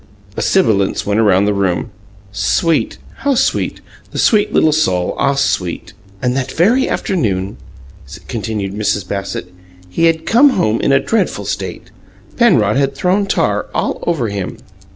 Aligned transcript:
A 0.35 0.41
sibilance 0.41 1.05
went 1.05 1.19
about 1.19 1.45
the 1.45 1.53
room. 1.53 1.91
"Sweet! 2.31 2.97
How 3.17 3.35
sweet! 3.35 3.81
The 4.09 4.17
sweet 4.17 4.51
little 4.51 4.71
soul! 4.71 5.13
Ah, 5.19 5.35
SWEET!" 5.35 5.93
"And 6.23 6.35
that 6.35 6.51
very 6.51 6.89
afternoon," 6.89 7.57
continued 8.27 8.73
Mrs. 8.73 9.07
Bassett, 9.07 9.53
"he 9.91 10.05
had 10.05 10.25
come 10.25 10.49
home 10.57 10.81
in 10.81 10.91
a 10.91 10.99
dreadful 10.99 11.45
state. 11.45 11.91
Penrod 12.35 12.77
had 12.77 12.95
thrown 12.95 13.27
tar 13.27 13.67
all 13.75 14.03
over 14.07 14.29
him." 14.29 14.57